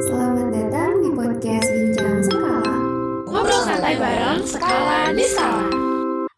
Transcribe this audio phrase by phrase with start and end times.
[0.00, 2.72] Selamat datang di podcast Bincang Skala.
[3.28, 5.68] Ngobrol santai bareng skala di skala.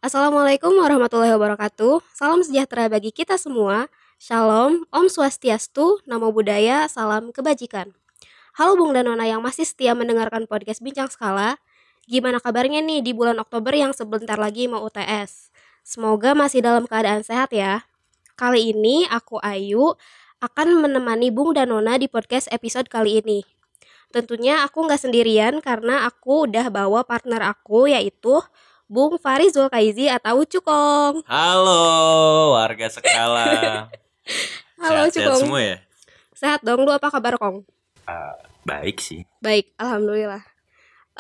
[0.03, 2.03] Assalamualaikum warahmatullahi wabarakatuh.
[2.11, 3.87] Salam sejahtera bagi kita semua.
[4.19, 7.95] Shalom, Om Swastiastu, Namo Buddhaya, Salam Kebajikan.
[8.59, 11.63] Halo Bung dan Nona yang masih setia mendengarkan podcast Bincang Skala.
[12.11, 15.55] Gimana kabarnya nih di bulan Oktober yang sebentar lagi mau UTS?
[15.87, 17.87] Semoga masih dalam keadaan sehat ya.
[18.35, 19.95] Kali ini aku Ayu
[20.43, 23.47] akan menemani Bung dan Nona di podcast episode kali ini.
[24.11, 28.43] Tentunya aku nggak sendirian karena aku udah bawa partner aku yaitu
[28.91, 31.23] Bung Faris Zulkaizi atau Cukong.
[31.31, 33.47] Halo warga Sekala.
[34.83, 35.41] Halo Sehat-sehat Cukong.
[35.47, 35.77] semua ya?
[36.35, 37.63] Sehat dong, lu apa kabar Kong?
[38.67, 39.23] Baik sih.
[39.39, 40.43] Baik, alhamdulillah.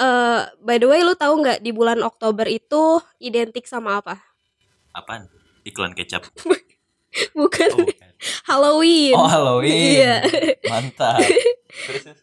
[0.02, 4.18] Eh, by the way, lu tahu nggak di bulan Oktober itu identik sama apa?
[4.90, 5.30] Apaan?
[5.62, 6.26] Iklan kecap.
[7.38, 7.91] Bukan Oh, bukan.
[8.52, 9.14] Halloween.
[9.16, 9.80] Oh, Halloween.
[9.96, 10.16] Iya.
[10.68, 11.24] Mantap.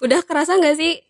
[0.06, 1.02] Udah kerasa nggak sih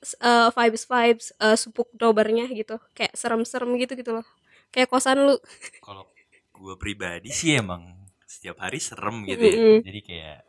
[0.56, 2.80] vibes vibes uh, Oktobernya gitu?
[2.96, 4.26] Kayak serem-serem gitu gitu loh.
[4.72, 5.36] Kayak kosan lu.
[5.86, 6.08] kalau
[6.56, 9.56] gua pribadi sih emang setiap hari serem gitu ya.
[9.56, 9.78] Mm-mm.
[9.84, 10.40] Jadi kayak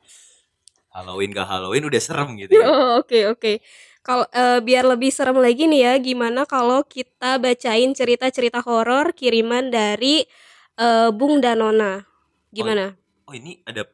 [0.90, 2.66] Halloween gak Halloween udah serem gitu ya.
[2.66, 3.52] Oh, oke oke.
[4.00, 9.70] Kalau eh, biar lebih serem lagi nih ya, gimana kalau kita bacain cerita-cerita horor kiriman
[9.70, 10.26] dari
[10.74, 12.02] eh, Bung Danona?
[12.50, 12.96] Gimana?
[13.28, 13.86] Oh, ini ada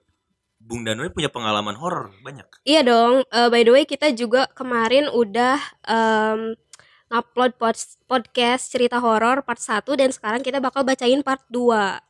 [0.67, 2.43] Bung Danoy punya pengalaman horor banyak.
[2.63, 3.23] Iya dong.
[3.25, 6.59] eh, by the way, kita juga kemarin udah em,
[7.07, 12.03] ngupload pod- podcast cerita horor part 1 dan sekarang kita bakal bacain part 2.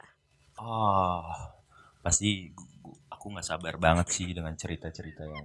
[0.57, 1.21] Oh,
[2.01, 5.45] pasti gu- gu- aku nggak sabar banget sih dengan cerita-cerita yang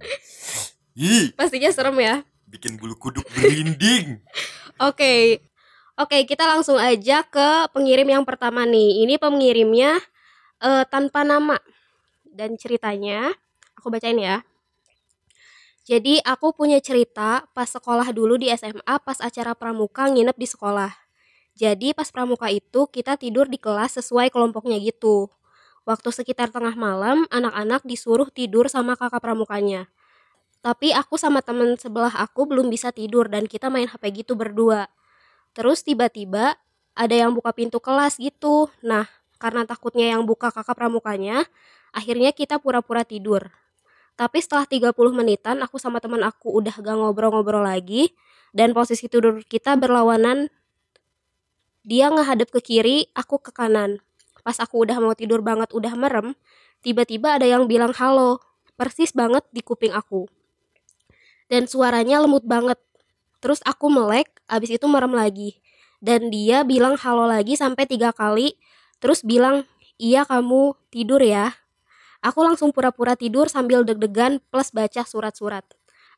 [0.94, 2.24] Ih, Pastinya serem ya.
[2.44, 4.20] bikin bulu kuduk berinding.
[4.88, 5.40] Oke.
[5.94, 9.04] Oke, kita langsung aja ke pengirim yang pertama nih.
[9.04, 10.00] Ini pengirimnya
[10.58, 11.60] eh, tanpa nama.
[12.32, 13.36] Dan ceritanya
[13.76, 14.40] aku bacain ya.
[15.84, 20.94] Jadi aku punya cerita pas sekolah dulu di SMA pas acara pramuka nginep di sekolah.
[21.52, 25.28] Jadi pas pramuka itu kita tidur di kelas sesuai kelompoknya gitu.
[25.82, 29.90] Waktu sekitar tengah malam, anak-anak disuruh tidur sama kakak pramukanya.
[30.62, 34.86] Tapi aku sama temen sebelah aku belum bisa tidur dan kita main HP gitu berdua.
[35.52, 36.54] Terus tiba-tiba
[36.94, 38.70] ada yang buka pintu kelas gitu.
[38.86, 39.10] Nah,
[39.42, 41.42] karena takutnya yang buka kakak pramukanya,
[41.92, 43.52] akhirnya kita pura-pura tidur.
[44.16, 48.12] Tapi setelah 30 menitan aku sama teman aku udah gak ngobrol-ngobrol lagi
[48.52, 50.52] dan posisi tidur kita berlawanan.
[51.82, 54.00] Dia ngehadap ke kiri, aku ke kanan.
[54.42, 56.34] Pas aku udah mau tidur banget udah merem,
[56.84, 58.42] tiba-tiba ada yang bilang halo.
[58.74, 60.26] Persis banget di kuping aku
[61.52, 62.80] dan suaranya lembut banget.
[63.44, 65.60] Terus aku melek, abis itu merem lagi.
[66.00, 68.56] Dan dia bilang halo lagi sampai tiga kali,
[69.04, 69.68] terus bilang,
[70.00, 71.52] iya kamu tidur ya.
[72.22, 75.66] Aku langsung pura-pura tidur sambil deg-degan plus baca surat-surat.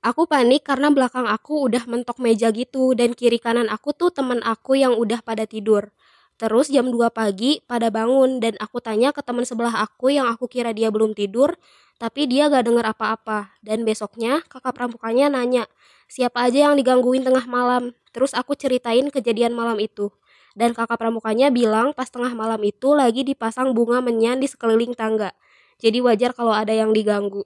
[0.05, 4.45] Aku panik karena belakang aku udah mentok meja gitu dan kiri kanan aku tuh temen
[4.45, 5.89] aku yang udah pada tidur.
[6.37, 10.45] Terus jam 2 pagi pada bangun dan aku tanya ke teman sebelah aku yang aku
[10.45, 11.57] kira dia belum tidur,
[11.97, 13.57] tapi dia gak denger apa-apa.
[13.65, 15.65] Dan besoknya kakak pramukanya nanya,
[16.11, 17.97] siapa aja yang digangguin tengah malam.
[18.13, 20.13] Terus aku ceritain kejadian malam itu.
[20.53, 25.33] Dan kakak pramukanya bilang pas tengah malam itu lagi dipasang bunga menyan di sekeliling tangga.
[25.81, 27.43] Jadi wajar kalau ada yang diganggu.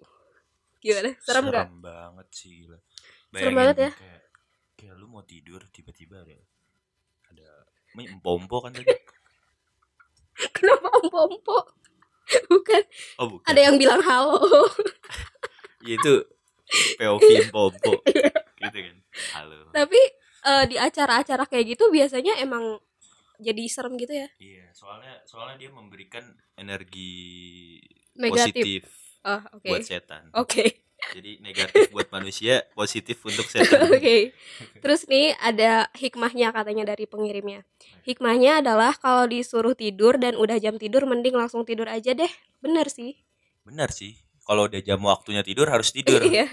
[0.78, 1.14] Gimana?
[1.20, 1.66] Serem gak?
[1.68, 2.78] Serem banget sih gila.
[2.78, 2.84] Serem
[3.32, 3.90] Bayangin banget ya.
[3.92, 4.22] Kayak,
[4.78, 6.38] kayak lu mau tidur tiba-tiba ada
[7.28, 7.48] ada
[7.98, 8.86] empompo kan tadi.
[10.54, 11.58] Kenapa om-pompo?
[12.46, 12.82] Bukan,
[13.18, 13.46] Oh bukan.
[13.48, 14.38] ada yang bilang halo.
[15.78, 16.26] Ya, itu
[16.98, 18.02] POV empompo.
[18.66, 18.96] gitu kan.
[19.30, 19.70] Halo.
[19.70, 20.00] Tapi
[20.42, 22.82] eh, di acara-acara kayak gitu biasanya emang
[23.38, 24.26] jadi serem gitu ya.
[24.42, 26.26] Iya, soalnya soalnya dia memberikan
[26.58, 27.78] energi
[28.18, 28.82] Negatif.
[28.84, 28.98] positif
[29.28, 29.68] Oh, oke.
[29.68, 30.22] buat setan.
[30.34, 30.88] Oke.
[31.14, 33.86] Jadi negatif buat manusia, positif untuk setan.
[33.94, 34.34] Oke.
[34.82, 37.62] Terus nih ada hikmahnya katanya dari pengirimnya.
[38.02, 42.30] Hikmahnya adalah kalau disuruh tidur dan udah jam tidur mending langsung tidur aja deh.
[42.58, 43.14] Bener sih.
[43.62, 44.18] Benar sih.
[44.42, 46.18] Kalau udah jam waktunya tidur harus tidur.
[46.18, 46.50] Iya.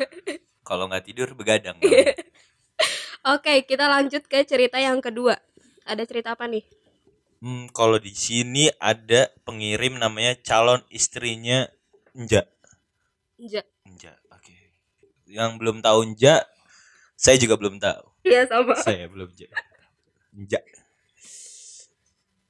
[0.62, 1.82] Kalau nggak tidur begadang.
[3.26, 5.42] Oke, kita lanjut ke cerita yang kedua.
[5.90, 6.62] Ada cerita apa nih?
[7.44, 11.68] Hmm, kalau di sini ada pengirim namanya calon istrinya
[12.16, 12.48] Nja.
[13.36, 13.64] Ja.
[13.84, 14.56] Nja, oke.
[15.28, 16.48] Yang belum tahu Nja,
[17.20, 18.04] saya juga belum tahu.
[18.24, 18.74] Iya sama.
[18.80, 19.48] Saya belum Nja.
[20.36, 20.60] Nja.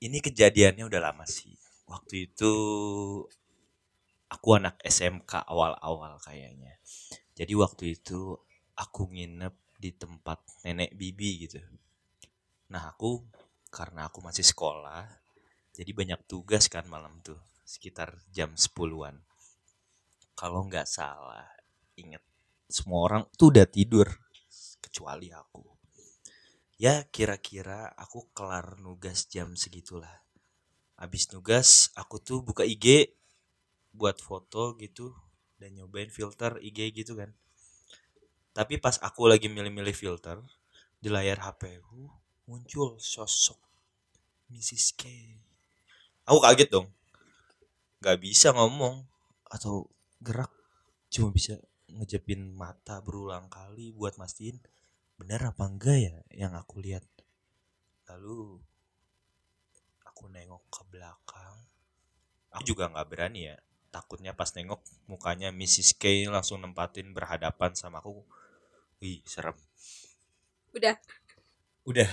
[0.06, 1.58] Ini kejadiannya udah lama sih.
[1.90, 2.54] Waktu itu
[4.30, 6.78] aku anak SMK awal-awal kayaknya.
[7.34, 8.38] Jadi waktu itu
[8.78, 11.60] aku nginep di tempat nenek bibi gitu.
[12.70, 13.22] Nah aku
[13.76, 15.04] karena aku masih sekolah,
[15.76, 17.36] jadi banyak tugas kan malam tuh,
[17.68, 19.20] sekitar jam 10-an.
[20.32, 21.44] Kalau nggak salah,
[22.00, 22.24] inget
[22.72, 24.08] semua orang tuh udah tidur
[24.80, 25.68] kecuali aku.
[26.80, 30.24] Ya kira-kira aku kelar nugas jam segitulah.
[30.96, 33.12] Abis nugas aku tuh buka IG
[33.92, 35.12] buat foto gitu
[35.60, 37.36] dan nyobain filter IG gitu kan.
[38.56, 40.40] Tapi pas aku lagi milih-milih filter
[41.00, 42.08] di layar HP ku
[42.46, 43.58] muncul sosok
[44.54, 44.94] Mrs.
[44.94, 45.10] K.
[46.30, 46.88] Aku kaget dong.
[48.02, 49.06] Gak bisa ngomong
[49.50, 49.90] atau
[50.22, 50.50] gerak
[51.10, 51.58] cuma bisa
[51.90, 54.58] ngejepin mata berulang kali buat mastiin
[55.16, 57.06] bener apa enggak ya yang aku lihat
[58.12, 58.60] lalu
[60.04, 61.56] aku nengok ke belakang
[62.52, 63.56] aku juga nggak berani ya
[63.96, 65.96] takutnya pas nengok mukanya Mrs.
[65.96, 68.26] K langsung nempatin berhadapan sama aku
[69.00, 69.56] wih serem
[70.76, 71.00] Udah.
[71.86, 72.08] Udah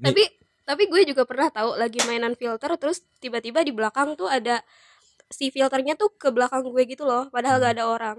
[0.00, 0.04] Nih.
[0.12, 0.22] Tapi
[0.68, 4.60] tapi gue juga pernah tahu lagi mainan filter terus tiba-tiba di belakang tuh ada
[5.32, 7.64] si filternya tuh ke belakang gue gitu loh, padahal Hmm.
[7.68, 8.18] gak ada orang.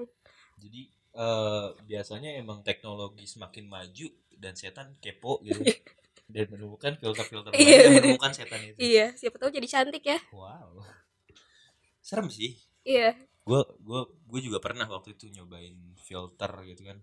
[0.60, 0.82] jadi
[1.16, 4.08] eh, biasanya emang teknologi semakin maju
[4.38, 5.62] dan setan kepo gitu
[6.34, 7.78] dan menemukan filter-filter baru Iya.
[7.86, 10.20] yang menemukan setan itu Iya, siapa tahu jadi cantik ya.
[10.34, 10.84] wow
[12.02, 13.14] serem sih Iya.
[13.46, 16.98] gue gue gue juga pernah waktu itu nyobain filter gitu kan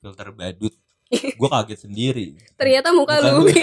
[0.00, 0.74] filter badut
[1.40, 3.48] gue kaget sendiri Ternyata muka, Muka lu.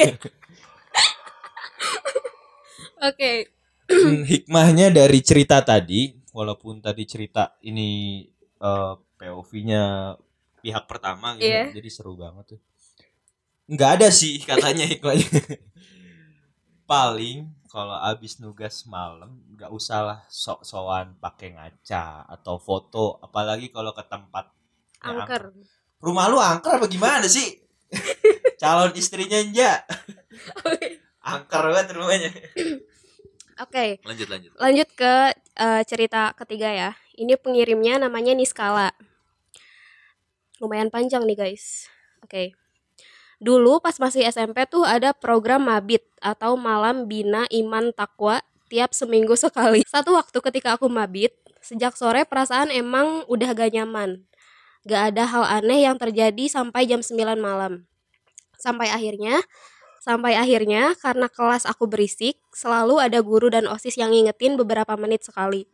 [3.07, 3.53] Oke.
[3.87, 8.21] Hmm, hikmahnya dari cerita tadi walaupun tadi cerita ini
[8.59, 10.13] eh, POV-nya
[10.59, 11.71] pihak pertama gitu Iya.
[11.71, 12.59] jadi seru banget tuh
[13.71, 15.27] nggak ada sih katanya hikmahnya
[16.91, 23.95] paling kalau abis nugas malam nggak usah lah sok-sokan pakai ngaca atau foto apalagi kalau
[23.95, 24.51] ke tempat
[24.99, 25.53] Angker.
[26.01, 27.57] Rumah lu angker apa gimana sih
[28.61, 29.81] calon istrinya aja
[31.23, 32.31] angker banget rumahnya
[33.57, 36.91] Oke, lanjut lanjut lanjut ke eh, cerita ketiga ya.
[37.17, 38.93] Ini pengirimnya namanya Niskala.
[40.61, 41.89] Lumayan panjang nih guys.
[42.21, 42.53] Oke.
[43.41, 49.33] Dulu pas masih SMP tuh ada program Mabit atau Malam Bina Iman Takwa tiap seminggu
[49.33, 49.81] sekali.
[49.89, 54.21] Satu waktu ketika aku Mabit, sejak sore perasaan emang udah gak nyaman.
[54.87, 57.83] Gak ada hal aneh yang terjadi sampai jam 9 malam.
[58.55, 59.43] Sampai akhirnya
[60.07, 65.27] Sampai akhirnya karena kelas aku berisik, selalu ada guru dan OSIS yang ngingetin beberapa menit
[65.27, 65.67] sekali.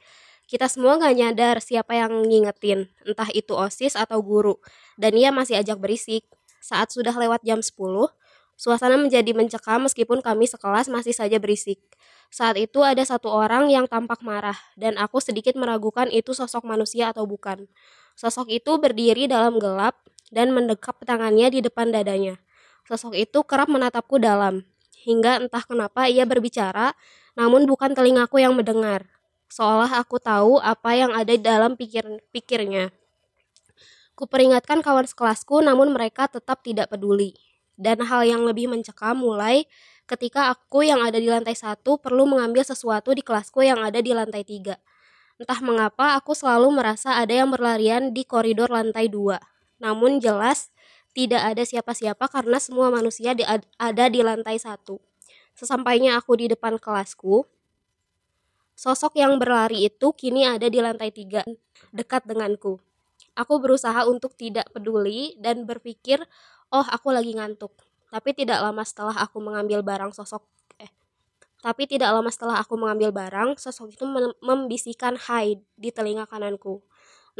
[0.49, 4.57] Kita semua gak nyadar siapa yang ngingetin, entah itu OSIS atau guru.
[4.97, 6.25] Dan ia masih ajak berisik.
[6.65, 8.09] Saat sudah lewat jam 10,
[8.57, 11.77] suasana menjadi mencekam meskipun kami sekelas masih saja berisik.
[12.33, 17.13] Saat itu ada satu orang yang tampak marah, dan aku sedikit meragukan itu sosok manusia
[17.13, 17.69] atau bukan.
[18.13, 19.97] Sosok itu berdiri dalam gelap
[20.29, 22.37] dan mendekap tangannya di depan dadanya.
[22.85, 24.65] Sosok itu kerap menatapku dalam,
[25.05, 26.93] hingga entah kenapa ia berbicara,
[27.33, 29.07] namun bukan telingaku yang mendengar.
[29.53, 32.89] Seolah aku tahu apa yang ada dalam pikir pikirnya.
[34.17, 37.33] Kuperingatkan kawan sekelasku, namun mereka tetap tidak peduli.
[37.73, 39.65] Dan hal yang lebih mencekam mulai
[40.05, 44.13] ketika aku yang ada di lantai satu perlu mengambil sesuatu di kelasku yang ada di
[44.13, 44.77] lantai tiga.
[45.41, 49.41] Entah mengapa aku selalu merasa ada yang berlarian di koridor lantai dua.
[49.81, 50.69] Namun jelas
[51.13, 53.45] tidak ada siapa-siapa karena semua manusia di-
[53.77, 55.01] ada di lantai satu.
[55.53, 57.45] Sesampainya aku di depan kelasku,
[58.73, 61.45] sosok yang berlari itu kini ada di lantai tiga,
[61.93, 62.81] dekat denganku.
[63.37, 66.21] Aku berusaha untuk tidak peduli dan berpikir,
[66.73, 67.73] oh aku lagi ngantuk.
[68.13, 70.45] Tapi tidak lama setelah aku mengambil barang sosok,
[71.63, 76.83] tapi tidak lama setelah aku mengambil barang, sosok itu mem- membisikkan hai di telinga kananku.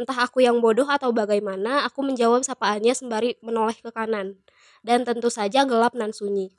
[0.00, 4.40] Entah aku yang bodoh atau bagaimana, aku menjawab sapaannya sembari menoleh ke kanan.
[4.80, 6.56] Dan tentu saja gelap dan sunyi.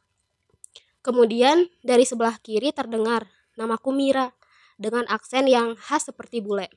[1.02, 4.30] Kemudian dari sebelah kiri terdengar namaku Mira
[4.78, 6.70] dengan aksen yang khas seperti bule.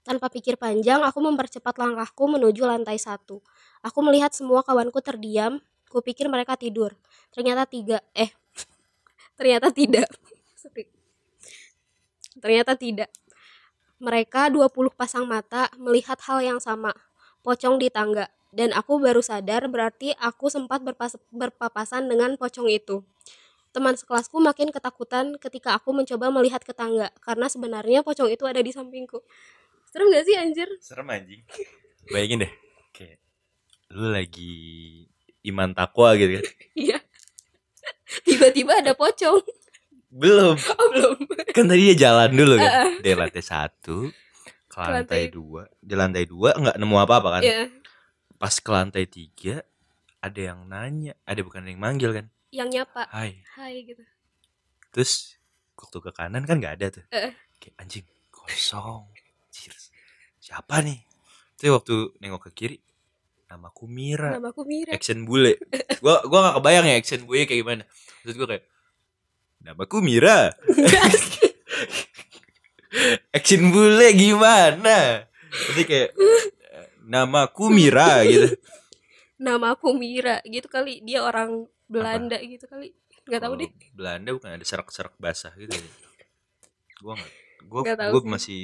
[0.00, 3.44] Tanpa pikir panjang, aku mempercepat langkahku menuju lantai satu.
[3.84, 5.60] Aku melihat semua kawanku terdiam.
[5.92, 6.96] Kupikir mereka tidur.
[7.32, 8.00] Ternyata tiga.
[8.16, 8.32] Eh,
[9.38, 10.10] ternyata tidak.
[12.42, 13.10] Ternyata tidak.
[13.98, 16.94] Mereka 20 pasang mata melihat hal yang sama.
[17.42, 18.30] Pocong di tangga.
[18.54, 23.02] Dan aku baru sadar berarti aku sempat berpas- berpapasan dengan pocong itu.
[23.74, 28.62] Teman sekelasku makin ketakutan ketika aku mencoba melihat ke tangga karena sebenarnya pocong itu ada
[28.62, 29.20] di sampingku.
[29.88, 30.68] Serem gak sih anjir?
[30.84, 31.40] serem anjing
[32.12, 32.52] bayangin deh
[32.92, 33.20] kayak
[33.92, 34.52] lu lagi
[35.48, 36.44] iman takwa gitu kan
[36.88, 36.98] Iya.
[38.22, 39.42] Tiba-tiba ada pocong.
[40.08, 41.16] belum Oh, belum.
[41.50, 44.08] kan tadi dia jalan dulu kan dari lantai satu
[44.66, 47.68] ke lantai lantai- dua di lantai dua nggak nemu apa apa kan Iya.
[48.34, 49.60] pas ke lantai tiga
[50.18, 53.04] ada yang nanya ada bukan yang manggil kan Yang nyapa.
[53.06, 54.00] hai Hai gitu.
[54.88, 55.36] terus
[55.74, 57.32] waktu ke kanan kan nggak ada tuh Heeh.
[57.58, 59.04] kayak anjing kosong
[60.38, 61.04] siapa nih
[61.54, 62.76] terus waktu nengok ke kiri
[63.48, 64.92] namaku Mira Namaku Mira.
[64.92, 65.56] action bule
[66.04, 67.82] gua gua gak kebayang ya action bule kayak gimana
[68.24, 68.64] terus gua kayak
[69.64, 70.48] namaku Mira
[73.36, 75.24] action bule gimana
[75.72, 76.10] jadi kayak
[77.04, 78.52] namaku Mira gitu
[79.38, 80.98] Namaku Mira gitu kali.
[81.06, 82.90] Dia orang Belanda gitu kali.
[83.22, 83.70] Nggak tahu Kalau deh.
[83.94, 85.86] Belanda bukan ada serak-serak basah gitu ya
[86.98, 87.32] gua nggak
[87.70, 88.30] gua tahu gua sih.
[88.34, 88.58] masih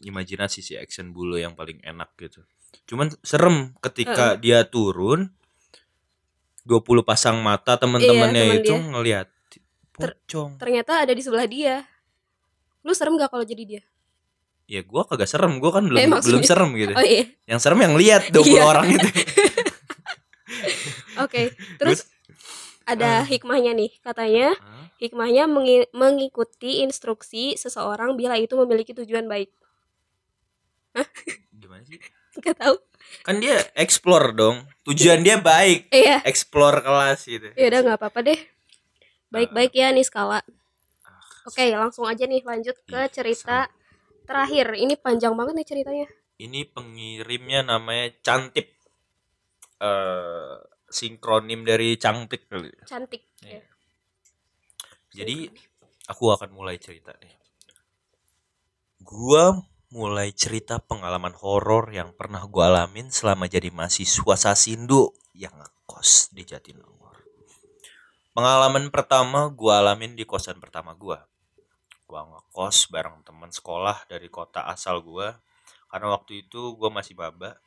[0.00, 2.42] imajinasi si action bule yang paling enak gitu
[2.86, 5.30] cuman serem ketika dia turun
[6.62, 8.86] 20 pasang mata temen-temennya Iya, temen itu dia.
[8.86, 11.82] ngeliat Ter- pocong Ternyata ada di sebelah dia.
[12.80, 13.82] Lu serem gak kalau jadi dia?
[14.64, 17.26] ya gua kagak serem gua kan belum Eh, maksudnya- belum serem gitu Oh iya.
[17.44, 18.62] yang serem yang lihat 20 Iya.
[18.62, 19.08] orang itu
[21.20, 21.42] Oke.
[21.76, 22.06] Terus
[22.84, 23.90] ada hikmahnya nih.
[24.00, 24.54] Katanya
[24.96, 29.50] hikmahnya mengi- mengikuti instruksi seseorang bila itu memiliki tujuan baik.
[31.52, 32.00] Gimana sih
[32.36, 32.76] Gak tahu.
[33.20, 36.22] kan dia explore dong tujuan dia baik Iya.
[36.22, 38.40] explore kelas gitu Ya udah nggak apa-apa deh.
[39.28, 40.42] Baik-baik ya nih skala.
[41.42, 43.70] Oke, langsung aja nih lanjut ke Ih, cerita
[44.24, 44.74] terakhir.
[44.74, 46.06] Ini panjang banget nih ceritanya.
[46.36, 48.74] ini pengirimnya namanya Cantip
[49.78, 50.54] eh
[50.86, 52.70] sinkronim dari Cangtik kali.
[52.84, 53.22] Cantik.
[53.40, 53.58] Iya.
[53.58, 53.62] Ya.
[55.12, 55.50] Jadi
[56.06, 57.34] aku akan mulai cerita nih.
[59.00, 66.30] Gua mulai cerita pengalaman horor yang pernah gua alamin selama jadi mahasiswa Sasindo yang ngekos
[66.30, 67.18] di Jatinangor.
[68.30, 71.26] Pengalaman pertama gua alamin di kosan pertama gua.
[72.06, 75.42] Gua ngekos bareng teman sekolah dari kota asal gua
[75.90, 77.58] karena waktu itu gua masih maba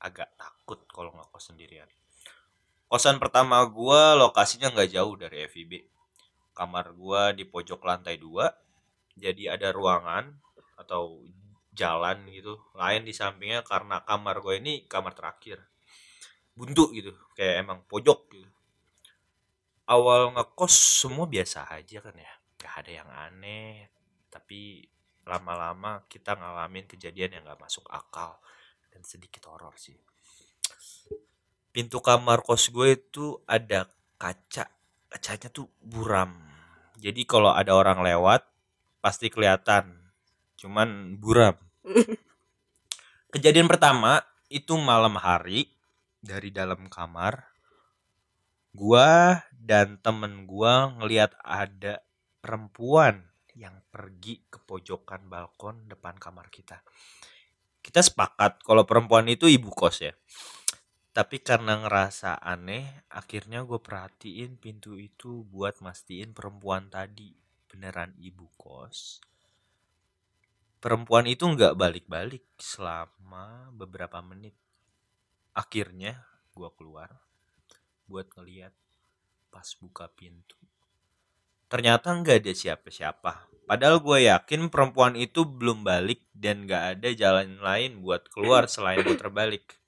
[0.00, 1.92] agak takut kalau ngekos sendirian.
[2.88, 5.84] Kosan pertama gua lokasinya nggak jauh dari FIB
[6.56, 8.48] kamar gua di pojok lantai dua
[9.12, 10.32] jadi ada ruangan
[10.80, 11.20] atau
[11.76, 12.56] jalan gitu.
[12.72, 15.60] Lain di sampingnya karena kamar gue ini kamar terakhir.
[16.56, 18.48] Buntu gitu kayak emang pojok gitu.
[19.86, 22.32] Awal ngekos semua biasa aja kan ya.
[22.56, 23.92] Gak ada yang aneh
[24.32, 24.84] tapi
[25.28, 28.40] lama-lama kita ngalamin kejadian yang gak masuk akal
[28.90, 30.00] dan sedikit horor sih.
[31.70, 33.84] Pintu kamar kos gue itu ada
[34.16, 34.64] kaca
[35.12, 36.32] kacanya tuh buram.
[36.96, 38.48] Jadi kalau ada orang lewat
[39.04, 40.08] pasti kelihatan.
[40.56, 41.65] Cuman buram
[43.34, 45.70] kejadian pertama itu malam hari
[46.18, 47.46] dari dalam kamar
[48.74, 52.02] gua dan temen gua ngelihat ada
[52.42, 53.22] perempuan
[53.54, 56.82] yang pergi ke pojokan balkon depan kamar kita.
[57.80, 60.12] Kita sepakat kalau perempuan itu ibu kos ya.
[61.16, 67.32] Tapi karena ngerasa aneh akhirnya gue perhatiin pintu itu buat mastiin perempuan tadi.
[67.64, 69.24] Beneran ibu kos
[70.86, 74.54] perempuan itu nggak balik-balik selama beberapa menit
[75.50, 76.22] akhirnya
[76.54, 77.10] gue keluar
[78.06, 78.70] buat ngeliat
[79.50, 80.54] pas buka pintu
[81.66, 87.58] ternyata nggak ada siapa-siapa padahal gue yakin perempuan itu belum balik dan nggak ada jalan
[87.58, 89.82] lain buat keluar selain muter balik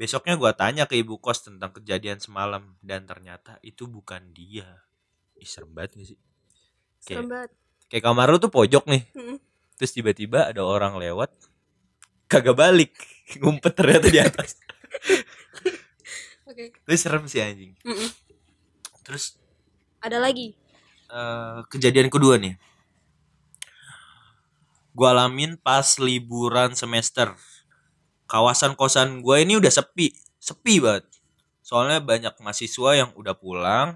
[0.00, 4.88] Besoknya gua tanya ke ibu kos tentang kejadian semalam dan ternyata itu bukan dia.
[5.36, 6.18] Ih, serem banget gak sih?
[7.04, 7.50] Serem Kayak, banget.
[7.92, 9.04] kayak kamar lu tuh pojok nih.
[9.12, 9.36] Mm.
[9.80, 11.32] Terus tiba-tiba ada orang lewat
[12.28, 12.92] kagak balik,
[13.40, 14.60] ngumpet ternyata di atas.
[16.44, 16.76] Oke.
[16.84, 17.72] Itu serem sih anjing.
[17.80, 18.10] Mm-mm.
[19.06, 19.40] Terus
[20.04, 20.52] Ada lagi.
[21.10, 22.60] eh, kejadian kedua nih.
[24.92, 27.32] Gua alamin pas liburan semester.
[28.30, 31.08] Kawasan kosan gue ini udah sepi, sepi banget.
[31.64, 33.88] Soalnya banyak mahasiswa yang udah pulang.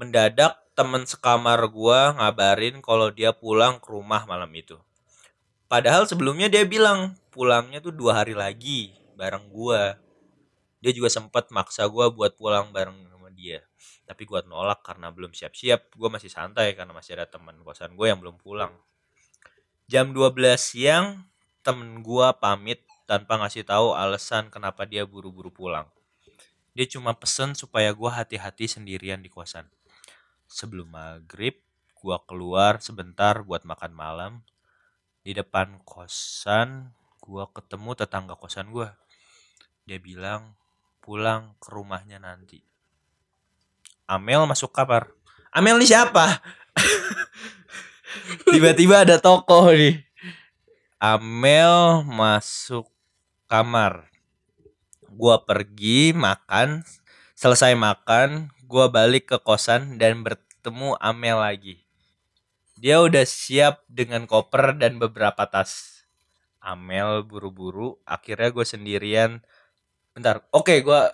[0.00, 4.76] Mendadak temen sekamar gua ngabarin kalau dia pulang ke rumah malam itu.
[5.64, 9.96] Padahal sebelumnya dia bilang pulangnya tuh dua hari lagi bareng gua.
[10.84, 13.64] Dia juga sempet maksa gua buat pulang bareng sama dia.
[14.04, 15.96] Tapi gua nolak karena belum siap-siap.
[15.96, 18.76] Gua masih santai karena masih ada teman kosan gue yang belum pulang.
[19.88, 21.24] Jam 12 siang
[21.64, 25.88] temen gua pamit tanpa ngasih tahu alasan kenapa dia buru-buru pulang.
[26.76, 29.64] Dia cuma pesen supaya gua hati-hati sendirian di kosan.
[30.44, 31.56] Sebelum maghrib,
[31.96, 34.32] gua keluar sebentar buat makan malam.
[35.24, 38.92] Di depan kosan, gua ketemu tetangga kosan gua.
[39.88, 40.52] Dia bilang
[41.00, 42.60] pulang ke rumahnya nanti.
[44.04, 45.08] Amel masuk kamar.
[45.48, 46.44] Amel ini siapa?
[48.52, 50.04] Tiba-tiba ada tokoh nih.
[51.00, 52.84] Amel masuk
[53.48, 54.12] kamar.
[55.08, 56.84] Gua pergi makan,
[57.32, 61.83] selesai makan, gua balik ke kosan dan bertemu Amel lagi.
[62.74, 66.02] Dia udah siap dengan koper dan beberapa tas.
[66.64, 69.44] Amel buru-buru, akhirnya gue sendirian.
[70.16, 71.10] Bentar oke gua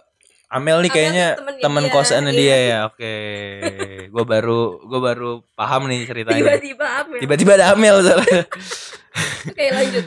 [0.50, 1.26] Amel nih Amel kayaknya
[1.62, 3.12] teman dia, kosannya dia ya oke.
[4.12, 6.42] Gua baru gua baru paham nih ceritanya.
[6.42, 7.18] Tiba-tiba Amel.
[7.22, 8.42] Tiba-tiba ada Amel soalnya.
[9.50, 10.04] oke lanjut.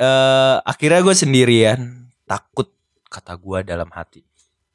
[0.00, 1.80] Eh akhirnya gue sendirian.
[2.24, 2.70] Takut
[3.10, 4.29] kata gua dalam hati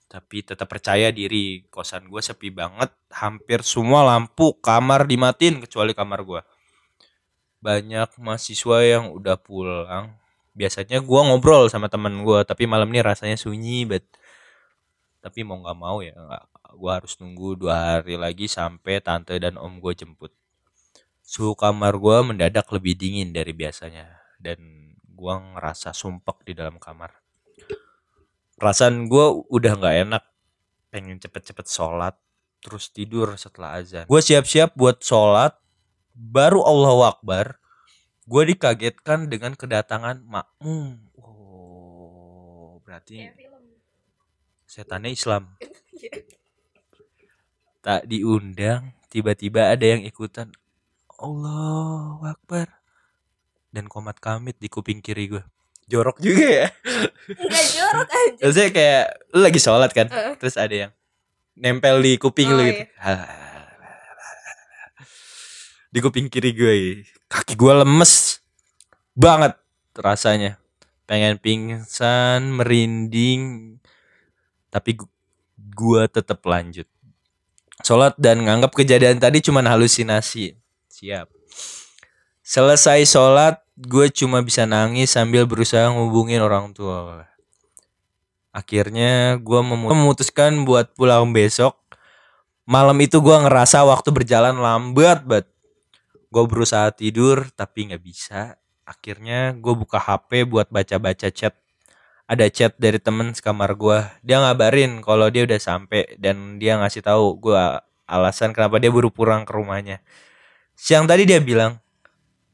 [0.06, 6.22] tapi tetap percaya diri kosan gue sepi banget hampir semua lampu kamar dimatiin kecuali kamar
[6.22, 6.42] gua.
[7.64, 10.14] Banyak mahasiswa yang udah pulang.
[10.54, 14.06] Biasanya gua ngobrol sama temen gua tapi malam ini rasanya sunyi bet.
[15.26, 16.14] Tapi mau nggak mau ya
[16.78, 20.32] gua harus nunggu dua hari lagi sampai tante dan om gue jemput.
[21.26, 24.06] Suhu kamar gua mendadak lebih dingin dari biasanya
[24.38, 24.60] dan
[25.10, 27.25] gua ngerasa sumpek di dalam kamar
[28.56, 30.24] perasaan gua udah nggak enak.
[30.92, 32.16] Pengen cepet-cepet sholat
[32.66, 34.10] terus tidur setelah azan.
[34.10, 35.54] Gue siap-siap buat sholat
[36.18, 37.62] baru Allahu Akbar
[38.26, 40.98] gue dikagetkan dengan kedatangan makmum.
[41.22, 43.30] Oh berarti
[44.66, 45.62] setannya Islam.
[47.86, 50.50] Tak diundang tiba-tiba ada yang ikutan.
[51.22, 52.82] Allahu Akbar.
[53.70, 55.44] Dan komat kamit di kuping kiri gue
[55.86, 56.68] jorok juga ya.
[57.30, 60.34] Nggak jorok aja Maksudnya kayak lu lagi sholat kan Heeh.
[60.38, 60.92] terus ada yang
[61.54, 62.84] nempel di kuping Oh, lu gitu
[65.90, 66.76] di kuping kiri gue
[67.26, 68.44] kaki gue lemes
[69.16, 69.56] banget
[69.96, 70.60] rasanya.
[71.06, 73.78] Pengen pingsan merinding
[74.68, 75.14] tapi gu-
[75.56, 76.84] gua tetap lanjut.
[77.80, 80.58] Sholat dan nganggap kejadian tadi cuma halusinasi.
[80.90, 81.30] Siap.
[82.42, 87.28] Selesai sholat gue cuma bisa nangis sambil berusaha ngubungin orang tua.
[88.56, 91.76] Akhirnya gue memutuskan buat pulang besok.
[92.64, 95.48] Malam itu gue ngerasa waktu berjalan lambat banget.
[96.32, 98.56] Gue berusaha tidur tapi nggak bisa.
[98.88, 101.52] Akhirnya gue buka HP buat baca-baca chat.
[102.26, 104.00] Ada chat dari temen sekamar gue.
[104.24, 107.64] Dia ngabarin kalau dia udah sampai dan dia ngasih tahu gue
[108.08, 110.00] alasan kenapa dia baru pulang ke rumahnya.
[110.80, 111.85] Siang tadi dia bilang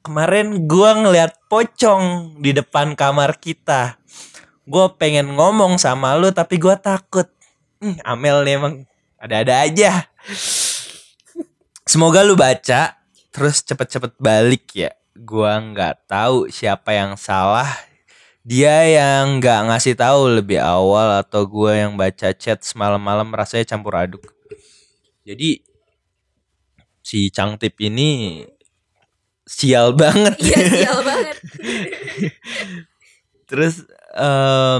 [0.02, 4.02] kemarin gue ngeliat pocong di depan kamar kita.
[4.66, 7.30] Gue pengen ngomong sama lu tapi gue takut.
[7.82, 8.76] Hmm, Amel nih emang
[9.22, 10.10] ada-ada aja.
[11.86, 12.98] Semoga lu baca
[13.30, 14.96] terus cepet-cepet balik ya.
[15.12, 17.70] Gua nggak tahu siapa yang salah.
[18.42, 23.94] Dia yang nggak ngasih tahu lebih awal atau gua yang baca chat semalam-malam rasanya campur
[24.00, 24.24] aduk.
[25.22, 25.62] Jadi
[27.04, 28.42] si Cangtip ini
[29.52, 30.40] sial banget.
[30.40, 31.38] Iya sial banget.
[33.52, 33.84] Terus
[34.16, 34.80] eh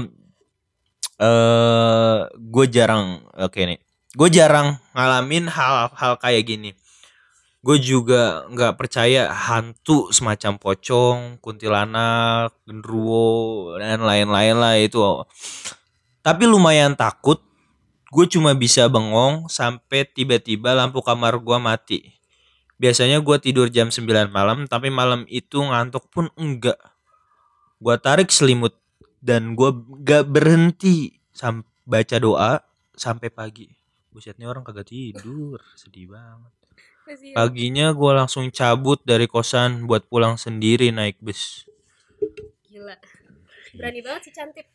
[1.20, 3.78] eh gue jarang oke nih.
[4.12, 6.70] Gue jarang ngalamin hal-hal kayak gini.
[7.62, 14.98] Gue juga nggak percaya hantu semacam pocong kuntilanak genderuwo dan lain-lain lah itu.
[16.24, 17.38] Tapi lumayan takut.
[18.12, 22.21] Gue cuma bisa bengong sampai tiba-tiba lampu kamar gue mati
[22.82, 24.02] biasanya gue tidur jam 9
[24.34, 26.78] malam tapi malam itu ngantuk pun enggak.
[27.78, 28.74] Gue tarik selimut
[29.22, 29.70] dan gue
[30.02, 32.58] gak berhenti sam baca doa
[32.98, 33.70] sampai pagi.
[34.10, 36.52] Busetnya orang kagak tidur sedih banget.
[37.34, 41.66] Paginya gue langsung cabut dari kosan buat pulang sendiri naik bus.
[42.66, 42.98] Gila.
[43.78, 44.66] Berani banget sih cantik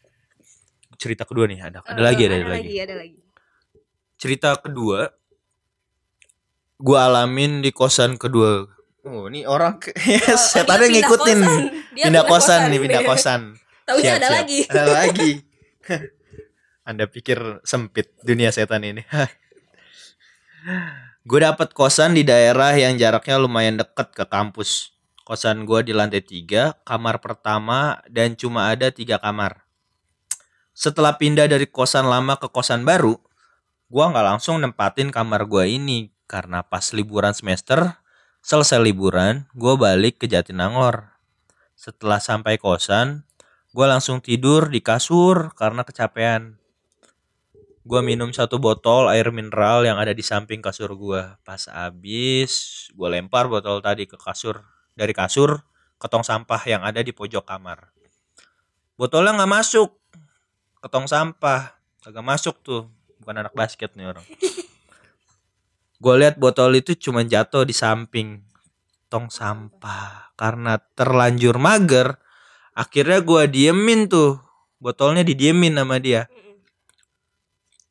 [0.97, 2.65] cerita kedua nih ada ada Eh, lagi ada, ada lagi.
[2.65, 3.19] lagi ada lagi.
[4.17, 5.13] Cerita kedua
[6.77, 8.69] gue alamin di kosan kedua
[9.07, 9.81] oh ini orang
[10.29, 11.63] Oh, setannya dia pindah ngikutin kosan.
[11.95, 13.41] Dia pindah kosan nih pindah kosan
[13.87, 14.35] Siap, ada siap.
[14.35, 15.31] lagi Ada lagi.
[16.87, 19.03] Anda pikir sempit dunia setan ini?
[21.27, 24.95] gue dapet kosan di daerah yang jaraknya lumayan deket ke kampus.
[25.27, 29.67] Kosan gue di lantai tiga, kamar pertama dan cuma ada tiga kamar.
[30.71, 33.19] Setelah pindah dari kosan lama ke kosan baru,
[33.91, 37.95] gue nggak langsung nempatin kamar gue ini karena pas liburan semester,
[38.43, 41.15] selesai liburan, gue balik ke Jatinangor.
[41.73, 43.23] Setelah sampai kosan,
[43.71, 46.59] gue langsung tidur di kasur karena kecapean.
[47.87, 51.23] Gue minum satu botol air mineral yang ada di samping kasur gue.
[51.47, 54.67] Pas abis, gue lempar botol tadi ke kasur.
[54.91, 55.63] Dari kasur
[55.95, 57.95] ke tong sampah yang ada di pojok kamar.
[58.99, 59.95] Botolnya nggak masuk
[60.83, 61.79] ke tong sampah.
[62.03, 62.91] Kagak masuk tuh.
[63.23, 64.27] Bukan anak basket nih orang.
[65.97, 68.41] Gue lihat botol itu cuma jatuh di samping
[69.09, 70.33] tong sampah.
[70.37, 72.21] Karena terlanjur mager,
[72.77, 74.37] akhirnya gue diemin tuh
[74.77, 76.29] botolnya didiemin sama dia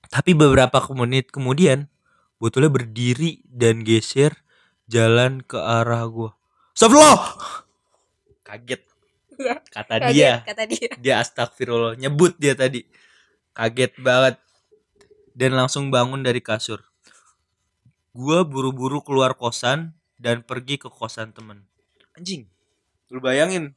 [0.07, 1.91] tapi beberapa menit kemudian
[2.39, 4.47] botolnya berdiri dan geser
[4.87, 6.31] jalan ke arah gue
[6.79, 7.21] Astagfirullah
[8.47, 8.83] kaget
[9.37, 9.61] Iya.
[9.69, 10.33] Kata Kaget, dia.
[10.49, 10.89] kata dia.
[10.97, 12.89] Dia astagfirullah nyebut dia tadi.
[13.53, 14.41] Kaget banget.
[15.37, 16.81] Dan langsung bangun dari kasur.
[18.17, 21.69] Gua buru-buru keluar kosan dan pergi ke kosan temen.
[22.17, 22.49] Anjing.
[23.13, 23.77] Lu bayangin.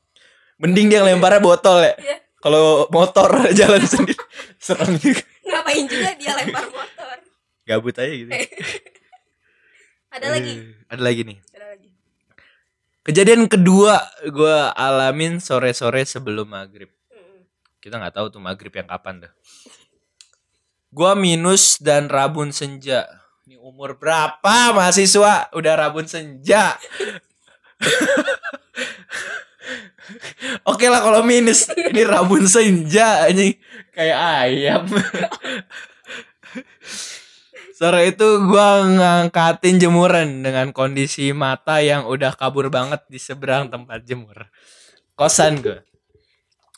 [0.56, 1.93] Mending dia lemparnya botol ya.
[1.99, 2.17] Iya.
[2.39, 3.28] Kalau motor
[3.60, 4.23] jalan sendiri
[4.56, 5.28] serem juga.
[5.43, 7.15] Ngapain juga dia lempar motor.
[7.67, 8.32] Gabut aja gitu.
[10.15, 10.54] Ada lagi.
[10.56, 11.38] Eh, Ada lagi nih.
[11.52, 11.89] Ada lagi.
[13.04, 16.88] Kejadian kedua gue alamin sore-sore sebelum maghrib.
[17.84, 19.32] Kita nggak tahu tuh maghrib yang kapan dah.
[20.89, 23.06] Gua minus dan rabun senja.
[23.49, 26.69] Ini umur berapa mahasiswa udah rabun senja?
[30.69, 33.57] Oke lah kalau minus ini rabun senja ini
[33.89, 34.85] kayak ayam.
[37.73, 44.05] Sore itu gua ngangkatin jemuran dengan kondisi mata yang udah kabur banget di seberang tempat
[44.05, 44.45] jemur.
[45.17, 45.81] Kosan gue.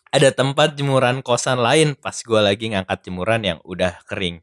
[0.08, 4.40] Ada tempat jemuran kosan lain pas gua lagi ngangkat jemuran yang udah kering.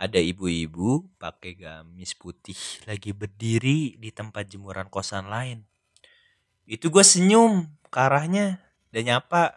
[0.00, 2.56] Ada ibu-ibu pakai gamis putih
[2.88, 5.60] lagi berdiri di tempat jemuran kosan lain.
[6.64, 9.52] Itu gue senyum ke arahnya dan nyapa.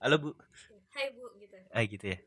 [0.00, 0.28] Halo bu,
[0.96, 1.56] Hai Bu gitu.
[1.68, 2.18] ah gitu ya.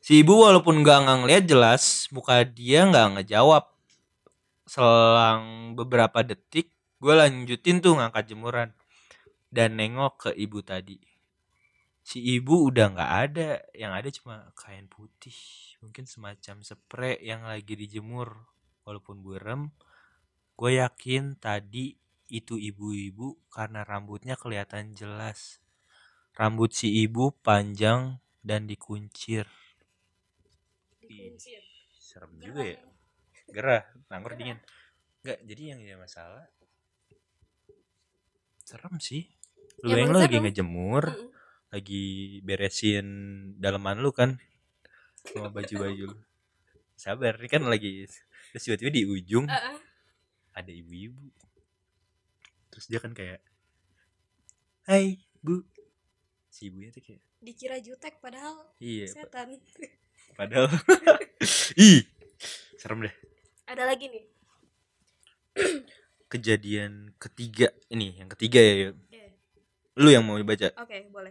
[0.00, 3.68] Si ibu walaupun gak ngeliat jelas, muka dia nggak ngejawab.
[4.64, 8.72] Selang beberapa detik, gue lanjutin tuh ngangkat jemuran
[9.52, 10.96] dan nengok ke ibu tadi.
[12.00, 15.36] Si ibu udah nggak ada, yang ada cuma kain putih,
[15.82, 18.34] mungkin semacam spray yang lagi dijemur.
[18.88, 19.68] Walaupun burem,
[20.56, 21.92] gue yakin tadi
[22.28, 25.60] itu ibu-ibu karena rambutnya kelihatan jelas.
[26.32, 29.44] Rambut si ibu panjang dan dikuncir.
[31.04, 31.36] Ih,
[31.92, 32.78] serem juga ya.
[33.48, 34.60] Gerah, nangkur dingin.
[35.24, 36.46] Enggak, jadi yang jadi masalah
[38.68, 39.24] serem sih.
[39.80, 41.30] Lu Emang yang lu lagi ngejemur, Mm-mm.
[41.72, 42.04] lagi
[42.44, 43.06] beresin
[43.56, 44.36] daleman lu kan
[45.32, 46.04] sama baju-baju.
[46.12, 46.18] lu.
[46.98, 48.10] Sabar, ini kan lagi
[48.50, 49.78] terus tiba-tiba di ujung Uh-uh.
[50.52, 51.30] ada ibu-ibu.
[52.72, 53.38] Terus dia kan kayak
[54.88, 55.62] Hai, Bu.
[56.48, 59.54] Si ibunya tuh kayak Dikira jutek padahal iya, setan.
[60.34, 60.66] padahal
[61.78, 62.02] ih
[62.74, 63.14] serem deh.
[63.68, 64.24] Ada lagi nih.
[66.32, 68.74] Kejadian ketiga ini, yang ketiga ya.
[68.90, 68.94] Yuk.
[69.12, 69.28] Iya.
[70.02, 70.74] Lu yang mau baca.
[70.82, 71.30] Oke, boleh.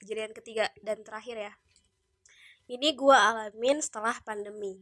[0.00, 1.52] Kejadian ketiga dan terakhir ya.
[2.68, 4.76] Ini gua alamin setelah pandemi.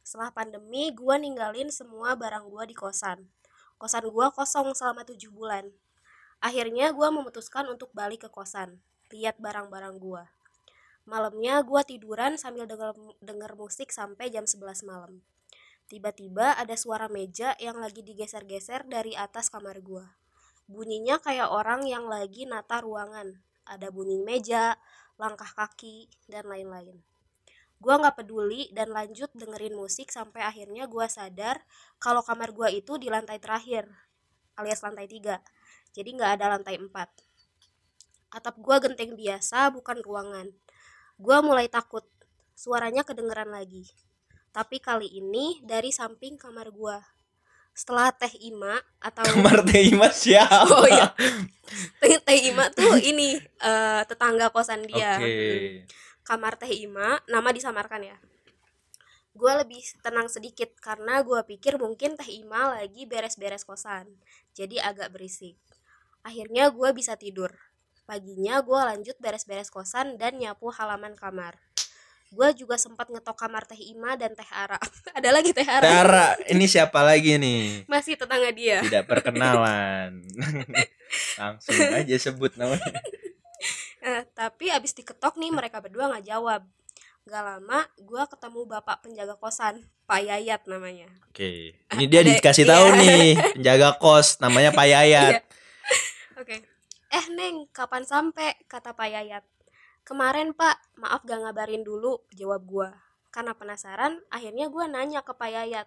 [0.00, 3.28] Setelah pandemi, gua ninggalin semua barang gua di kosan.
[3.76, 5.68] Kosan gua kosong selama tujuh bulan.
[6.40, 8.80] Akhirnya gua memutuskan untuk balik ke kosan.
[9.12, 10.32] Lihat barang-barang gua.
[11.04, 15.20] Malamnya gua tiduran sambil denger, denger musik sampai jam 11 malam.
[15.92, 20.16] Tiba-tiba ada suara meja yang lagi digeser-geser dari atas kamar gua.
[20.64, 23.44] Bunyinya kayak orang yang lagi nata ruangan.
[23.68, 24.80] Ada bunyi meja,
[25.20, 27.09] langkah kaki, dan lain-lain.
[27.80, 31.64] Gua nggak peduli dan lanjut dengerin musik sampai akhirnya gua sadar
[31.96, 33.88] kalau kamar gua itu di lantai terakhir,
[34.52, 35.40] alias lantai 3.
[35.96, 36.92] Jadi nggak ada lantai 4.
[38.36, 40.52] Atap gua genteng biasa, bukan ruangan.
[41.16, 42.04] Gua mulai takut.
[42.52, 43.88] Suaranya kedengeran lagi.
[44.52, 47.00] Tapi kali ini dari samping kamar gua.
[47.72, 50.68] Setelah Teh Ima atau Kamar Teh Ima siapa?
[50.68, 51.16] Oh, iya.
[51.96, 55.16] Teh Teh Ima tuh ini eh, tetangga kosan dia.
[55.16, 55.32] Oke.
[55.32, 56.09] Mm.
[56.30, 58.14] Kamar Teh Ima, nama disamarkan ya.
[59.34, 64.06] Gue lebih tenang sedikit karena gue pikir mungkin Teh Ima lagi beres-beres kosan.
[64.54, 65.58] Jadi agak berisik.
[66.22, 67.50] Akhirnya gue bisa tidur.
[68.06, 71.58] Paginya gue lanjut beres-beres kosan dan nyapu halaman kamar.
[72.30, 74.78] Gue juga sempat ngetok kamar Teh Ima dan Teh Ara.
[75.18, 75.82] Ada lagi Teh Ara.
[75.82, 77.90] Tara, ini siapa lagi nih?
[77.90, 78.86] Masih tetangga dia.
[78.86, 80.22] Tidak perkenalan.
[81.42, 83.18] Langsung aja sebut namanya.
[84.00, 86.64] Eh, tapi abis diketok nih mereka berdua nggak jawab.
[87.28, 91.06] Gak lama gue ketemu bapak penjaga kosan, Pak Yayat namanya.
[91.28, 91.76] Oke.
[91.94, 92.72] Ini dia dikasih iya.
[92.72, 93.26] tahu nih,
[93.60, 95.34] penjaga kos namanya Pak Yayat.
[95.36, 95.40] Iya.
[96.40, 96.56] Oke.
[97.12, 98.56] Eh Neng, kapan sampai?
[98.64, 99.44] Kata Pak Yayat.
[100.00, 102.88] Kemarin Pak, maaf gak ngabarin dulu, jawab gua.
[103.28, 105.86] Karena penasaran, akhirnya gua nanya ke Pak Yayat.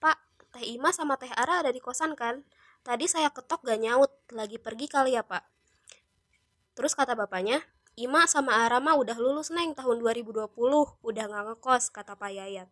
[0.00, 0.16] Pak,
[0.56, 2.40] Teh Ima sama Teh Ara ada di kosan kan?
[2.80, 5.53] Tadi saya ketok gak nyaut, lagi pergi kali ya Pak.
[6.74, 7.62] Terus kata bapaknya,
[7.94, 10.50] Ima sama Ara mah udah lulus Neng tahun 2020,
[10.98, 12.66] udah gak ngekos, kata Pak Yayat.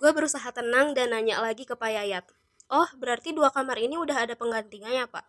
[0.00, 2.24] Gue berusaha tenang dan nanya lagi ke Pak Yayat.
[2.72, 5.26] Oh, berarti dua kamar ini udah ada penggantinya ya, Pak?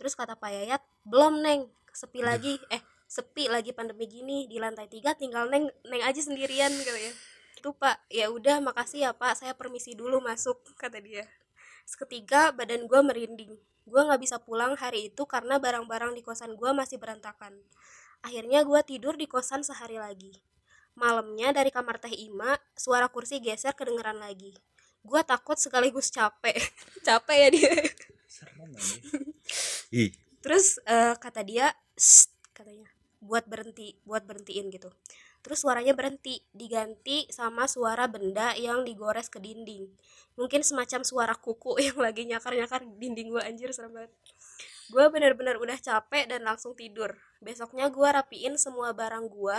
[0.00, 1.68] Terus kata Pak Yayat, belum, Neng.
[1.92, 2.56] Sepi lagi.
[2.72, 4.46] Eh, sepi lagi pandemi gini.
[4.48, 7.12] Di lantai tiga tinggal Neng, Neng aja sendirian gitu ya.
[7.58, 8.06] Itu, Pak.
[8.08, 9.44] Ya udah, makasih ya, Pak.
[9.44, 11.28] Saya permisi dulu masuk, kata dia.
[11.84, 13.60] Seketika badan gue merinding.
[13.84, 17.52] Gue nggak bisa pulang hari itu karena barang-barang di kosan gue masih berantakan.
[18.24, 20.40] Akhirnya gue tidur di kosan sehari lagi.
[20.96, 24.56] Malamnya dari kamar Teh Ima, suara kursi geser kedengeran lagi.
[25.04, 26.56] Gue takut sekaligus capek.
[27.06, 27.74] capek ya dia.
[29.92, 30.10] Ih,
[30.44, 31.72] Terus eh, kata dia,
[32.52, 32.84] katanya,
[33.24, 34.92] buat berhenti, buat berhentiin gitu.
[35.44, 39.92] Terus suaranya berhenti, diganti sama suara benda yang digores ke dinding.
[40.40, 44.12] Mungkin semacam suara kuku yang lagi nyakar-nyakar di dinding gue anjir serem banget.
[44.88, 47.12] Gue bener-bener udah capek dan langsung tidur.
[47.44, 49.58] Besoknya gue rapiin semua barang gue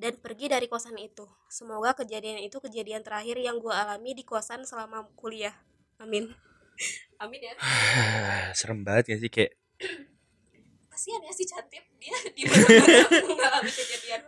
[0.00, 1.28] dan pergi dari kosan itu.
[1.52, 5.52] Semoga kejadian itu kejadian terakhir yang gue alami di kosan selama kuliah.
[6.00, 6.32] Amin.
[7.22, 7.52] Amin ya.
[8.58, 9.52] serem banget gak sih kayak
[10.96, 12.64] Kasihan ya si Cantip dia di mana
[13.28, 14.24] mengalami kejadian.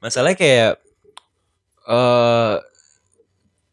[0.00, 0.72] Masalahnya kayak
[1.86, 2.54] eh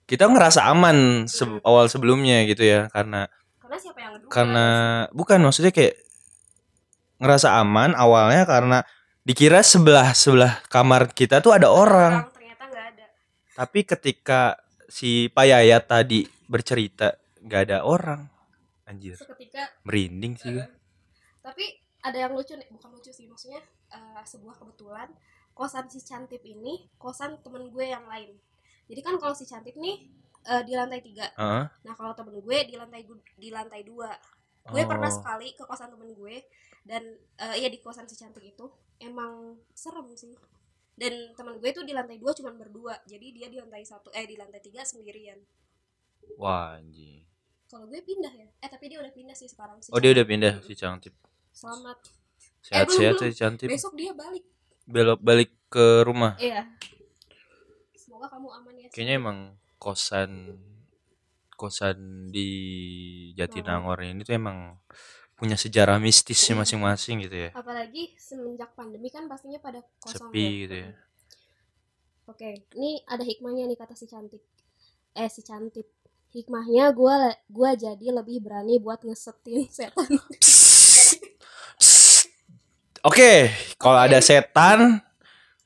[0.07, 3.27] kita ngerasa aman se- awal sebelumnya gitu ya karena
[3.59, 4.31] Karena siapa yang ngeduga?
[4.31, 4.67] karena
[5.11, 5.95] bukan maksudnya kayak
[7.17, 8.77] ngerasa aman awalnya karena
[9.23, 13.05] dikira sebelah sebelah kamar kita tuh ada orang ternyata nggak ada.
[13.57, 14.55] tapi ketika
[14.87, 17.11] si Pak Yayat tadi bercerita
[17.43, 18.23] nggak ada orang
[18.85, 20.67] anjir Seketika merinding sih eh,
[21.41, 21.65] tapi
[21.99, 23.59] ada yang lucu nih, bukan lucu sih maksudnya
[23.91, 25.11] eh, sebuah kebetulan
[25.58, 28.38] kosan si Cantip ini kosan temen gue yang lain.
[28.86, 30.06] Jadi kan kalau si Cantip nih
[30.46, 31.65] eh, di lantai tiga, Heeh.
[31.82, 33.02] nah kalau temen gue di lantai
[33.34, 34.13] di lantai dua.
[34.67, 35.15] Gue pernah Oh.
[35.15, 36.36] sekali ke kosan temen gue
[36.84, 37.02] dan
[37.39, 38.67] eh, iya di kosan si Cantik itu
[39.00, 40.36] emang serem sih.
[40.98, 44.26] Dan teman gue tuh di lantai dua cuman berdua, jadi dia di lantai satu eh
[44.26, 45.38] di lantai tiga sendirian.
[46.36, 47.24] wah anjing
[47.67, 49.80] Kalau gue pindah ya, eh tapi dia udah pindah sih sekarang.
[49.80, 50.15] Si oh dia Cantip.
[50.15, 51.13] udah pindah si Cangtip
[51.52, 51.98] Selamat.
[52.63, 54.43] sehat-sehat belum, ya Cangtip Besok dia balik.
[54.88, 56.63] Belok balik ke rumah Iya.
[57.93, 58.88] Semoga kamu aman ya.
[58.89, 59.38] kayaknya emang
[59.78, 60.58] kosan
[61.54, 62.50] kosan di
[63.36, 64.78] Jatinangor ini tuh emang
[65.38, 70.58] punya sejarah mistisnya masing-masing gitu ya Apalagi semenjak pandemi kan pastinya pada kosong sepi ya.
[70.65, 70.91] gitu ya
[72.28, 74.43] Oke, ini ada hikmahnya nih kata si cantik.
[75.15, 75.88] Eh si cantik.
[76.36, 80.12] Hikmahnya gua gua jadi lebih berani buat ngesetin setan.
[83.08, 83.48] Oke,
[83.80, 85.00] kalau ada setan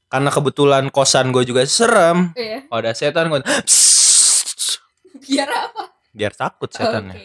[0.06, 2.30] karena kebetulan kosan gue juga serem.
[2.38, 2.70] Iya.
[2.70, 3.42] Kalau ada setan gue
[5.26, 5.84] Biar apa?
[6.12, 6.78] biar takut Oke.
[6.78, 7.16] setannya.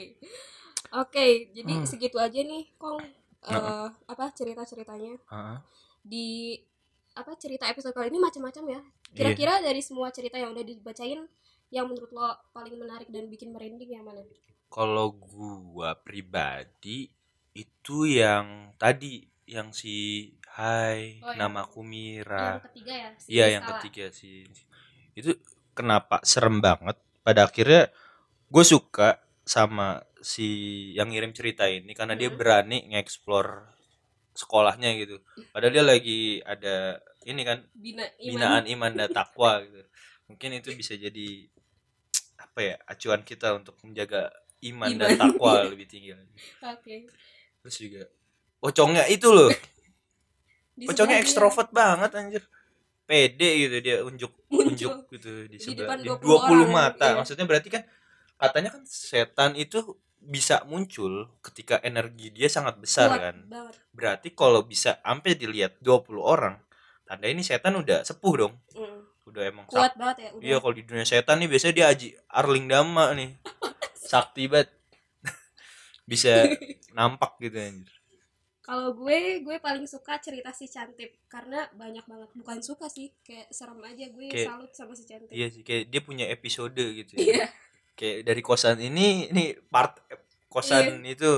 [0.96, 1.84] Oke, jadi Hmm.
[1.84, 3.02] segitu aja nih, Kong.
[3.46, 3.86] Eh, Heeh.
[4.08, 5.56] apa cerita-ceritanya Heeh.
[6.00, 6.56] di
[7.12, 8.80] apa cerita episode kali ini macam-macam ya.
[9.12, 11.28] Kira-kira dari semua cerita yang udah dibacain
[11.68, 14.22] yang menurut lo paling menarik dan bikin merinding yang mana?
[14.66, 17.10] Kalau gua pribadi
[17.52, 22.58] itu yang tadi yang si Hai, Oh, yang- namaku Mira.
[22.58, 23.10] Yang ketiga ya?
[23.20, 24.48] si Iya, yang ketiga sih.
[25.12, 25.36] Itu
[25.72, 26.96] kenapa serem banget?
[27.20, 27.92] Pada akhirnya
[28.48, 30.48] gue suka sama si
[30.96, 32.38] yang ngirim cerita ini karena dia Hmm.
[32.40, 33.68] berani nge-explore
[34.32, 35.20] sekolahnya gitu.
[35.52, 38.26] Padahal dia lagi ada ini kan Bina, iman.
[38.26, 39.82] binaan iman dan takwa gitu.
[40.26, 41.46] Mungkin itu bisa jadi
[42.40, 44.32] apa ya acuan kita untuk menjaga
[44.64, 45.20] iman, dan Iman.
[45.20, 46.32] takwa lebih tinggi lagi.
[46.72, 47.06] Oke.
[47.60, 48.02] Terus juga
[48.58, 49.50] pocongnya itu loh.
[50.88, 52.42] Pocongnya ekstrovert banget anjir.
[53.06, 54.66] Pede gitu dia unjuk Muncul.
[54.76, 57.06] unjuk gitu di sebelah depan di 20 20, orang, mata.
[57.06, 57.16] iya.
[57.16, 57.82] Maksudnya berarti kan
[58.36, 59.80] katanya kan setan itu
[60.18, 63.36] bisa muncul ketika energi dia sangat besar Kuat kan.
[63.46, 63.74] banget.
[63.94, 66.58] Berarti kalau bisa sampai dilihat 20 orang,
[67.06, 68.54] tanda ini setan udah sepuh dong.
[68.74, 69.00] Mm.
[69.26, 70.44] Udah emang Kuat sak- banget ya udah.
[70.44, 73.30] Iya kalau di dunia setan nih biasanya dia aji Arling Dama nih.
[74.12, 74.68] Sakti banget.
[76.10, 76.44] bisa
[76.92, 77.95] nampak gitu anjir.
[78.66, 82.28] Kalau gue, gue paling suka cerita si Cantip karena banyak banget.
[82.34, 85.30] Bukan suka sih, kayak serem aja gue Kayak- salut sama si Cantip.
[85.30, 87.22] Iya sih kayak dia punya episode gitu ya.
[87.22, 87.46] Iya.
[87.94, 90.02] Kayak dari kosan ini ini part
[90.50, 91.14] kosan Iya.
[91.14, 91.32] itu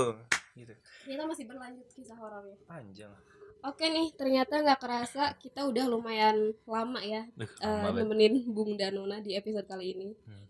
[0.57, 0.73] gitu.
[1.05, 2.57] Ternyata masih berlanjut kisah horornya.
[2.65, 3.13] Panjang.
[3.59, 8.07] Oke nih, ternyata nggak kerasa kita udah lumayan lama ya Duh, banget.
[8.07, 10.09] nemenin Bung Danona di episode kali ini.
[10.25, 10.47] Hmm.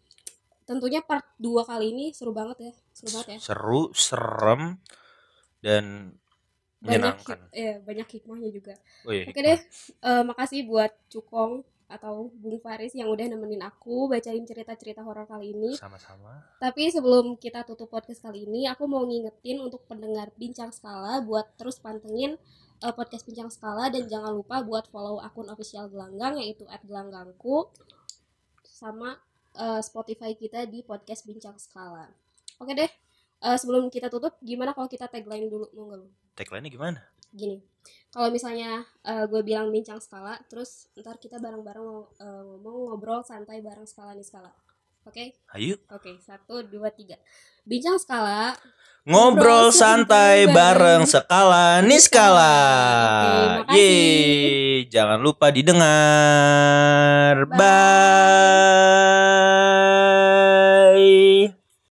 [0.64, 2.74] Tentunya part 2 kali ini seru banget ya.
[2.94, 3.40] Seru banget ya.
[3.42, 4.78] Seru, serem
[5.60, 6.14] dan
[6.80, 7.16] Banyak
[7.52, 8.74] eh, banyak hikmahnya juga.
[9.04, 9.28] Oh iya.
[9.28, 9.60] Oke deh,
[10.00, 15.58] eh, makasih buat Cukong atau Bung Faris yang udah nemenin aku bacain cerita-cerita horor kali
[15.58, 15.74] ini.
[15.74, 16.46] Sama-sama.
[16.62, 21.50] Tapi sebelum kita tutup podcast kali ini, aku mau ngingetin untuk pendengar Bincang Skala buat
[21.58, 22.38] terus pantengin
[22.86, 27.68] eh, podcast Bincang Skala dan jangan lupa buat follow akun official Gelanggang yaitu @gelanggangku
[28.64, 29.18] sama
[29.58, 32.08] eh, Spotify kita di podcast Bincang Skala.
[32.62, 32.92] Oke deh,
[33.44, 36.10] uh, sebelum kita tutup gimana kalau kita tagline dulu monggo?
[36.36, 37.02] Tagline gimana?
[37.30, 37.62] Gini
[38.10, 41.86] kalau misalnya uh, gue bilang bincang skala terus ntar kita bareng-bareng
[42.18, 44.50] uh, ngomong ngobrol santai bareng skala nih skala.
[45.06, 45.14] Oke?
[45.14, 45.38] Okay?
[45.58, 45.78] ayo.
[45.94, 47.16] Oke okay, satu dua tiga.
[47.70, 48.58] Bincang skala.
[49.08, 52.54] Ngobrol, ngobrol santai bareng, bareng skala nih skala.
[53.64, 54.90] okay, yeay.
[54.90, 57.46] Jangan lupa didengar.
[57.46, 57.58] Bye,
[61.54, 61.59] bye.